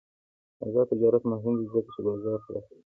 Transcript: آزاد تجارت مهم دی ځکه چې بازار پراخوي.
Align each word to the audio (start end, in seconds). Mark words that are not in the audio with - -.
آزاد 0.65 0.85
تجارت 0.91 1.23
مهم 1.31 1.53
دی 1.59 1.65
ځکه 1.73 1.89
چې 1.93 1.99
بازار 2.05 2.37
پراخوي. 2.45 2.81